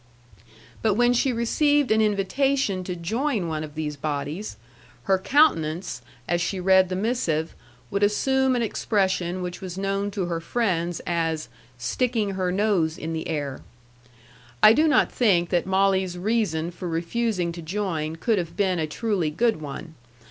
But 0.81 0.95
when 0.95 1.13
she 1.13 1.31
received 1.31 1.91
an 1.91 2.01
invitation 2.01 2.83
to 2.85 2.95
join 2.95 3.47
one 3.47 3.63
of 3.63 3.75
these 3.75 3.95
bodies, 3.95 4.57
her 5.03 5.19
countenance, 5.19 6.01
as 6.27 6.41
she 6.41 6.59
read 6.59 6.89
the 6.89 6.95
missive, 6.95 7.53
would 7.91 8.01
assume 8.01 8.55
an 8.55 8.63
expression 8.63 9.43
which 9.43 9.61
was 9.61 9.77
known 9.77 10.09
to 10.09 10.25
her 10.25 10.39
friends 10.39 11.01
as 11.05 11.49
"sticking 11.77 12.31
her 12.31 12.51
nose 12.51 12.97
in 12.97 13.13
the 13.13 13.27
air." 13.27 13.61
I 14.63 14.73
do 14.73 14.87
not 14.87 15.11
think 15.11 15.49
that 15.51 15.67
Molly's 15.67 16.17
reason 16.17 16.71
for 16.71 16.87
refusing 16.89 17.51
to 17.51 17.61
join 17.61 18.15
could 18.15 18.39
have 18.39 18.57
been 18.57 18.79
a 18.79 18.87
truly 18.87 19.29
good 19.29 19.61
one. 19.61 19.93